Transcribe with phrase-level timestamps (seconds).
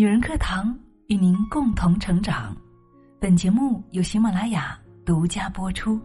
[0.00, 0.74] 女人课堂
[1.08, 2.56] 与您共同成长。
[3.20, 6.00] 本节目由喜马拉雅独家播出。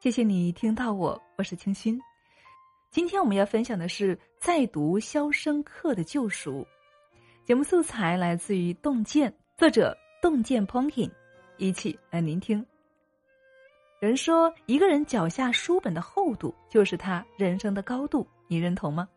[0.00, 1.96] 谢谢你听到我，我是清新。
[2.90, 6.62] 今天我们要分享的是在读《肖申克的救赎》。
[7.44, 9.96] 节目素材来自于《洞见》，作者。
[10.20, 11.10] 洞见 Pumpkin，
[11.56, 12.64] 一起来聆听。
[14.00, 19.08] 人说，一个人脚下书本的厚度就是他人生的高度，你认同吗？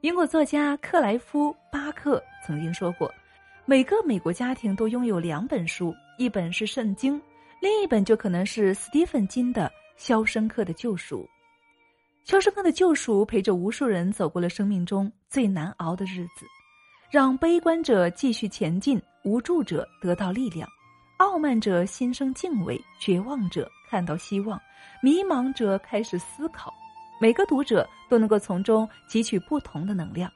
[0.00, 3.12] 英国作家克莱夫·巴克曾经说过，
[3.64, 7.20] 每个美国家庭都拥有两本书，一本是圣经，
[7.60, 11.20] 另一本就可能是斯蒂芬金的《肖申克的救赎》。
[12.24, 16.46] 《肖申克的救赎》陪着无数人走过了生命中最难熬的日子。
[17.12, 20.66] 让悲观者继续前进，无助者得到力量，
[21.18, 24.58] 傲慢者心生敬畏，绝望者看到希望，
[25.02, 26.72] 迷茫者开始思考。
[27.20, 30.32] 每个读者都能够从中汲取不同的能量。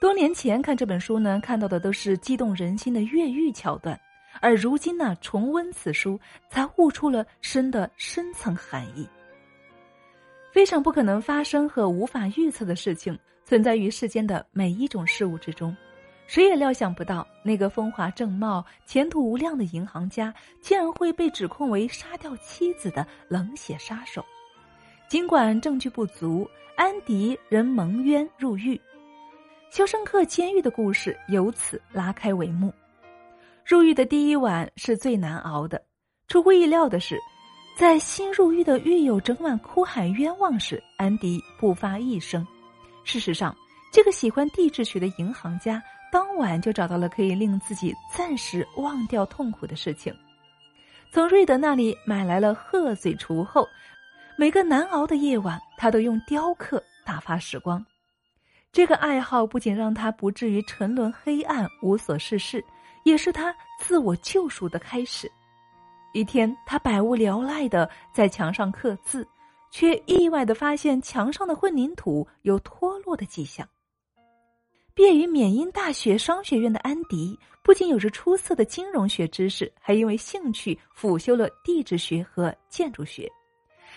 [0.00, 4.00] 多年前看这本书呢，看到的都是激动人心的越狱桥段，
[4.40, 9.06] 而如今呢，重温此书，才悟出了深的深层含义。
[10.50, 15.76] 非常不可能发生和无法预测的事情，存在于世间的每一种事物之中。
[16.26, 24.24] 谁也料想不到，那个风华正茂、前途无量的银行家，竟然会被指控为杀掉妻子的冷血杀手。
[25.08, 28.80] 尽管证据不足，安迪仍蒙冤入狱。
[29.70, 32.72] 肖申克监狱的故事由此拉开帷幕。
[33.64, 35.80] 入狱的第一晚是最难熬的。
[36.26, 37.16] 出乎意料的是，
[37.76, 42.44] 在新入狱的狱友整晚哭喊冤枉时，安迪不发一声。
[43.04, 43.56] 事实上，
[43.92, 45.80] 这个喜欢地质学的银行家。
[46.16, 50.16] 当晚就找到了可以令自己暂时忘掉痛苦的事情，
[51.12, 53.68] 从瑞德那里买来了鹤嘴锄后，
[54.38, 57.84] 每个难熬的夜晚，他都用雕刻打发时光。
[58.72, 62.64] 这个爱好不仅让他不至于沉沦黑暗无所事事，
[63.04, 65.30] 也是他自我救赎的开始。
[66.14, 69.28] 一天，他百无聊赖的在墙上刻字，
[69.70, 73.68] 却意外的发现墙上的混凝土有脱落的迹象。
[74.96, 83.30] 毕业于缅因大学商学院的安迪，不仅有着出色的金融学知识，还因为兴趣辅修了地质学和建筑学。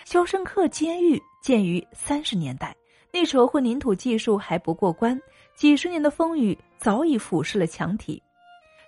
[0.04, 2.76] 肖申克监狱建于三十年代，
[3.10, 5.18] 那时候混凝土技术还不过关，
[5.56, 8.22] 几十年的风雨早已腐蚀了墙体。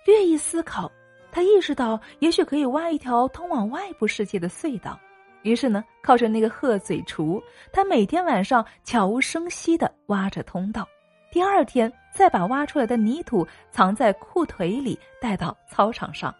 [0.05, 0.91] 略一思考，
[1.31, 4.99] 他意识到也许可以挖一条通往外部世界的隧道。
[5.41, 7.41] 于是呢，靠着那个鹤嘴锄，
[7.71, 10.87] 他每天晚上悄无声息地挖着通道。
[11.31, 16.33] 第二天，再把挖出来的泥土藏在裤腿里，带到操场上。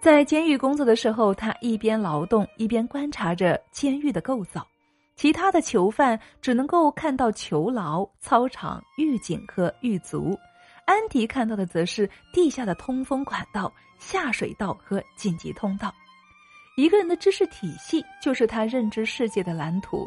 [0.00, 4.66] 在监狱工作的时候，他一边劳动，一边观察着监狱的构造。
[5.16, 10.36] 其他的囚犯只能够看到囚牢、操场、狱警和狱卒，
[10.84, 15.94] 安迪看到的则是地下的通风管道、下水道和紧急通道。
[16.76, 20.06] 一个人的知识体系，就是他认知世界的蓝图。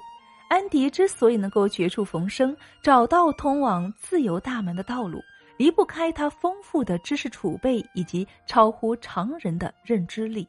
[0.49, 5.21] 安迪之所以能够绝处逢生，找到通往自由大门的道路，
[5.57, 10.47] 离不开他丰富的知识储备以及超乎常人的认知力。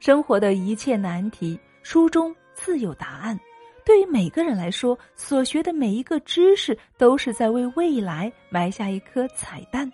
[0.00, 3.38] 生活的一切难题，书中自有答案。
[3.86, 9.90] 对于每个人来说，所学的每一个知识都是在为未来埋下一颗彩蛋，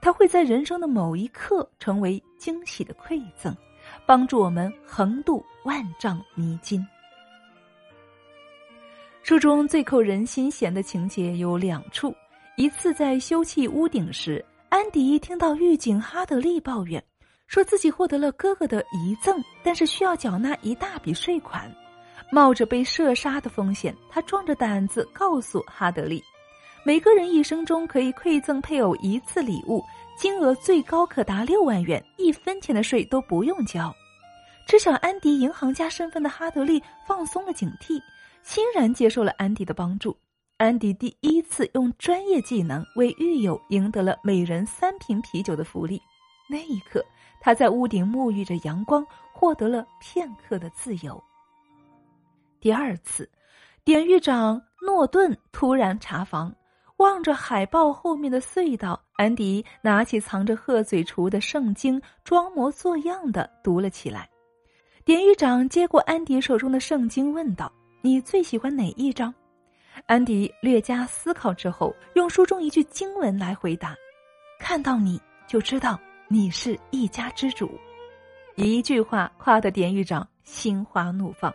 [0.00, 3.52] 它会在人生的某一刻成为惊喜的馈赠，
[4.06, 6.86] 帮助我们横渡万丈迷津。
[9.22, 12.12] 书中最扣人心弦的情节有两处：
[12.56, 17.02] 一次在修葺屋顶时，安迪听到狱警哈德利抱怨，
[17.46, 21.70] 说自己获得了哥哥的遗赠，但是需要缴纳一大笔税款，
[22.30, 26.20] 冒着被射杀的风险，他壮着胆子告诉哈德利，
[26.82, 29.84] 每个人一生中可以馈赠配偶一次礼物，
[30.16, 33.94] 金额最高可达六万元，一分钱的税都不用交。
[34.66, 38.00] 知晓安迪银行家身份的哈德利放松了警惕。
[38.42, 40.16] 欣然接受了安迪的帮助，
[40.56, 46.00] 安迪第一次用专业技能为狱友赢得了每人三瓶啤酒的福利。
[46.48, 47.04] 那一刻，
[47.40, 51.22] 他在屋顶沐浴着阳光，获得了片刻的自由。
[52.60, 53.30] 第二次，
[53.84, 56.52] 典狱长诺顿突然查房，
[56.96, 64.28] 望着海报后面的隧道，安迪拿起藏着鹤嘴锄的圣经，装模作样的读了起来。
[65.04, 67.72] 典狱长接过安迪手中的圣经，问道。
[68.02, 69.34] 你最喜欢哪一章？
[70.06, 73.94] 安迪略加思考之后，用书中一句经文来回答
[74.58, 77.78] ：“看到你就知道你是一家之主。
[78.54, 81.52] 一句话夸得典狱长心花怒放。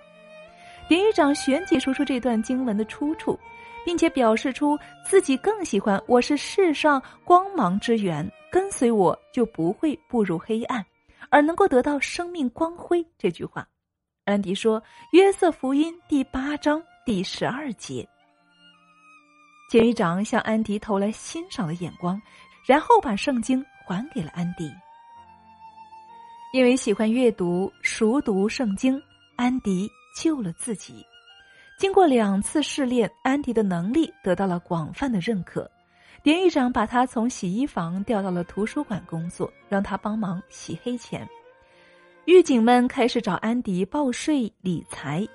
[0.88, 3.40] 典狱长旋即说出这段经文的出处，
[3.84, 10.86] 并且表示出自己更喜欢“我是世上光芒之源，跟随我就不会步入黑暗，
[11.32, 13.68] 而能够得到生命光辉”这句话。
[14.26, 14.82] 安迪说
[15.14, 18.08] ：“约瑟福音第八章第十二节。”
[19.70, 22.20] 监狱长向安迪投来欣赏的眼光，
[22.66, 24.74] 然后把圣经还给了安迪。
[26.54, 29.00] 因为喜欢阅读、熟读圣经，
[29.36, 29.88] 安迪
[30.20, 31.06] 救了自己。
[31.78, 35.70] 经过两次试炼，安迪的能力得到了广泛的认可。
[36.24, 41.28] 典狱长把他从洗衣房调到了图书馆工作，让他帮忙洗黑钱。
[42.26, 45.26] 狱警们开始找安迪报税理财。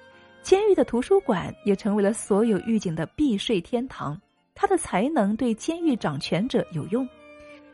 [0.43, 4.21] 监狱的图书馆也成为了所有狱警的避税天堂。
[4.57, 7.09] 他的才能对监狱掌权者有用，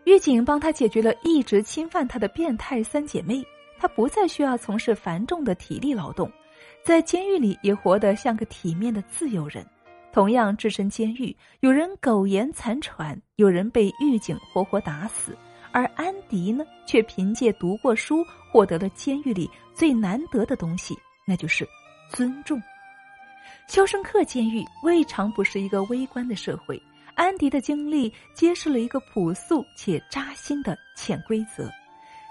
[0.04, 3.42] 狱警帮他解决了一直侵犯他的变态三姐妹。
[3.78, 6.30] 他不再需要从事繁重的体力劳动，
[6.84, 9.66] 在监狱里也活得像个体面的自由人。
[10.12, 15.36] 同样置身监狱，有人苟延残喘，有人被狱警活活打死，
[15.76, 20.96] 而安迪呢，却凭借读过书获得了监狱里最难得的东西，
[21.26, 21.68] 那就是。
[22.08, 22.58] 尊重，
[23.68, 26.80] 肖申克监狱未尝不是一个微观的社会。
[27.14, 31.70] 安迪的经历揭示了一个朴素且扎心的潜规则：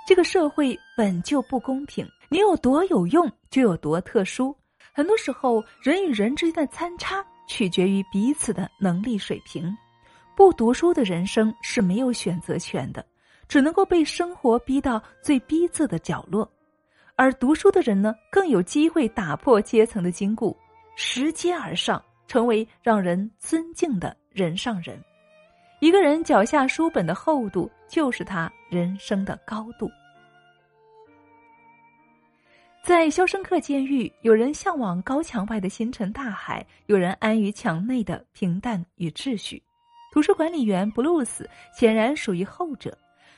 [0.07, 4.55] 这个社会本就不公平，你有多有用就有多特殊。
[4.91, 9.77] 很多时候，人与人之间的参差取决于彼此的能力水平。
[10.35, 13.05] 不读书的人生是没有选择权的，
[13.47, 16.49] 只能够被生活逼到最逼仄的角落。
[17.15, 20.55] 而读书的人呢，更有机会打破阶层的禁锢，
[20.95, 25.01] 拾阶而上，成为让人尊敬的人上人。
[25.79, 29.89] 一个人脚下书本的厚度，就是他人生的高度。
[32.83, 39.61] 在肖申克监狱，有人向往高墙外的星辰大海，有人安于墙内的平淡与秩序。
[40.11, 42.95] 图书管理员布鲁斯显然属于后者。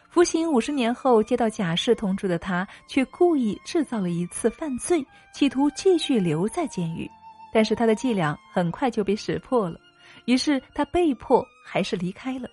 [0.10, 7.10] 服刑五十年后，接到假释通知的他，却故意制造了一次犯罪，企图继续留在监狱。
[7.54, 9.80] 但是他的伎俩很快就被识破了，
[10.26, 12.50] 于是他被迫还是离开了。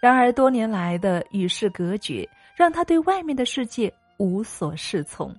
[0.00, 5.34] 然而多年来的与世隔绝，让他对外面的世界无所适从。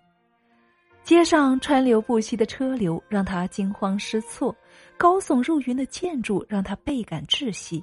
[1.03, 4.53] 街上川流不息的车流让他惊慌失措，
[4.97, 7.81] 高耸入云的建筑让他倍感窒息。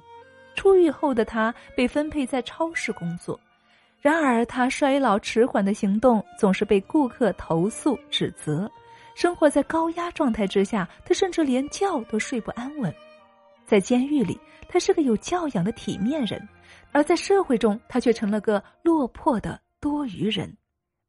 [0.55, 3.37] 出狱后的他被分配在超市工作，
[4.05, 8.69] 然而他衰老迟缓的行动总是被顾客投诉指责。
[9.15, 12.93] 生活在高压状态之下，他甚至连觉都睡不安稳。
[13.65, 16.39] 在监狱里，他是个有教养的体面人；
[16.91, 20.55] 而在社会中，他却成了个落魄的多余人。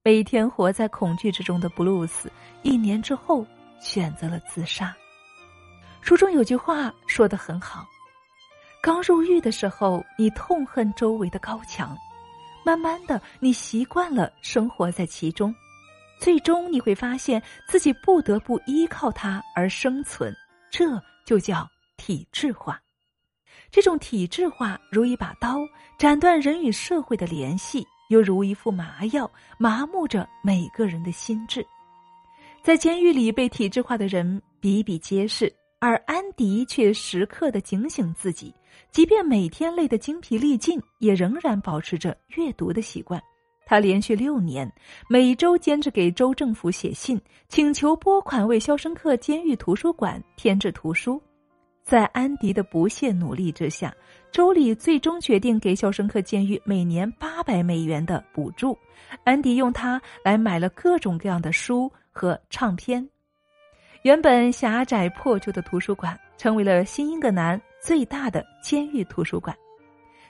[0.03, 2.33] 每天活在恐惧之中的布鲁斯，
[2.63, 3.45] 一年之后
[3.79, 4.97] 选择了自杀。
[6.01, 7.85] 书中有句话说的很好。
[8.81, 11.95] 刚入狱的时候，你痛恨周围的高墙，
[12.67, 15.55] 慢慢的，你习惯了生活在其中，
[16.19, 20.35] 最终你会发现自己不得不依靠它而生存。
[20.69, 21.65] 这就叫
[21.97, 22.83] 体制化。
[23.71, 25.61] 这种体制化如一把刀，
[25.97, 31.65] 斩断人与社会的联系，又如一副麻药，麻木着每个人的心智。
[32.65, 35.55] 在监狱里被体制化的人比比皆是。
[35.79, 38.55] 而安迪却时刻的警醒自己，
[38.91, 43.23] 即便每天累得精疲力尽，也仍然保持着阅读的习惯。
[43.67, 44.73] 他连续六年
[45.09, 51.21] 每周坚持给州政府写信，请求拨款为肖申克监狱图书馆添置图书。
[51.83, 53.95] 在安迪的不懈努力之下，
[54.33, 58.77] 州里最终决定给肖申克监狱每年八百美元的补助。
[59.25, 63.09] 安迪用它来买了各种各样的书和唱片。
[64.07, 69.53] 原本狭窄破旧的图书馆，成为了新英格兰最大的监狱图书馆。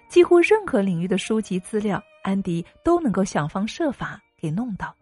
[0.09, 4.97] 几乎任何领域的书籍资料，安迪都能够想方设法给弄到。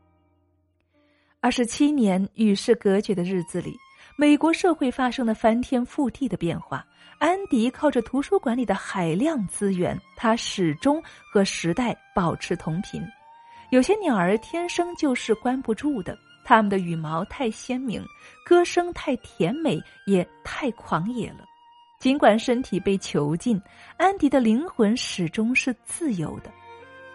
[1.38, 3.76] 二十七年与世隔绝的日子里，
[4.19, 6.85] 美国社会发生了翻天覆地的变化。
[7.21, 11.00] 安迪靠着图书馆里的海量资源，他始终
[11.33, 13.00] 和时代保持同频。
[13.71, 16.19] 有些鸟儿天生就是关不住的。
[16.45, 18.05] 它们的羽毛太鲜明，
[18.45, 21.45] 歌声太甜美，也太狂野了。
[21.99, 23.61] 尽管身体被囚禁，
[23.97, 26.53] 安迪的灵魂始终是自由的，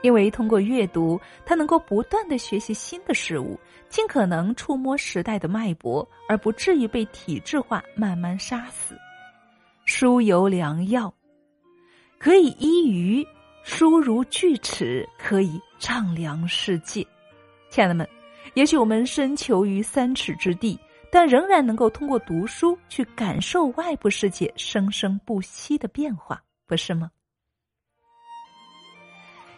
[0.01, 8.97] 因为通过阅读，他能够不断的学习新的事物，尽可能触摸时代的脉搏，而不至于被体制化慢慢杀死。
[9.85, 11.13] 书有良药，
[12.17, 13.23] 可以医愚，
[13.63, 17.05] 书如锯齿，可以丈量世界。
[17.69, 18.07] 亲爱的们，
[18.53, 20.79] 也许我们身囚于三尺之地，
[21.11, 27.11] 但仍然能够通过读书去感受外部世界生生不息的变化，不是吗？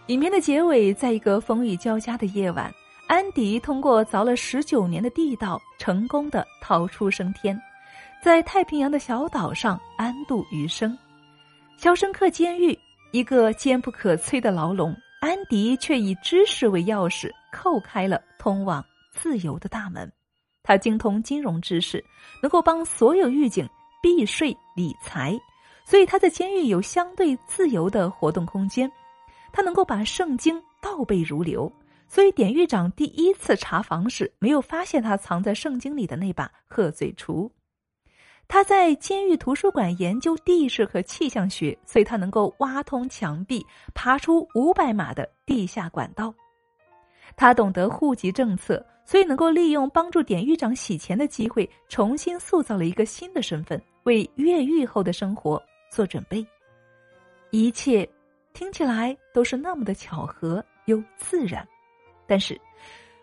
[0.07, 2.73] 影片的结尾，在一个风雨交加的夜晚，
[3.07, 7.59] 安迪通过凿了十九年的地道，成功的逃出升天，
[8.21, 10.97] 在太平洋的小岛上安度余生。
[11.77, 12.77] 肖申克监狱，
[13.11, 20.11] 一个坚不可摧的牢笼，安迪却以知识为钥匙，叩开了通往自由的大门。
[20.63, 22.03] 他精通金融知识，
[22.41, 23.69] 能够帮所有狱警
[24.01, 25.39] 避税理财，
[25.85, 28.91] 所以他在监狱有相对自由的活动空间。
[29.53, 31.71] 他能够把圣经倒背如流，
[32.07, 37.47] 所以典狱长第一次查房时没有发现他藏在圣经里的那把鹤嘴锄。
[38.53, 46.33] 他在监狱图书馆研究地势和气象学，所以他能够挖通墙壁，爬出五百码的地下管道。
[47.37, 56.45] 他懂得户籍政策，所以能够利用帮助典狱长洗钱的机会，重新塑造了一个新的身份，为越狱后的生活做准备。
[57.51, 58.05] 一切。
[58.53, 61.65] 听起来都是那么的巧合又自然，
[62.27, 62.59] 但是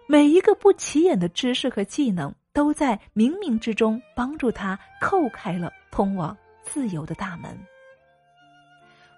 [0.06, 7.56] 每一个不起眼的知识和技能，都在冥冥之中帮助他叩开了通往自由的大门。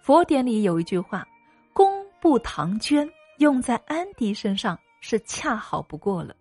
[0.02, 1.26] 佛典里有一句话
[1.73, 3.09] ：“功不唐捐”，
[3.40, 6.37] 用在安迪身上是恰好不过了。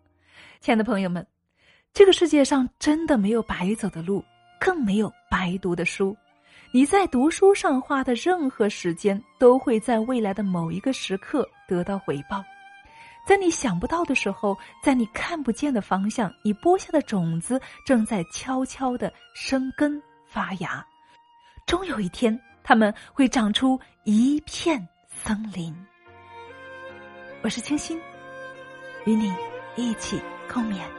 [0.59, 1.25] 亲爱的朋友们，
[1.93, 4.21] 这个世界上真的没有白走的路，
[4.59, 6.13] 更没有白读的书。
[6.73, 12.43] 你在读书上花的任何时间，都会在未来的某一个时刻得到回报。
[13.29, 20.83] 在你想不到的时候，在你看不见的方向，你播下的种子正在悄悄的生根发芽。
[21.67, 25.71] 终有一天，它们会长出一片森林。
[27.43, 28.01] 我是清新，
[29.05, 29.31] 与你
[29.75, 30.19] 一起
[30.51, 30.98] 共勉。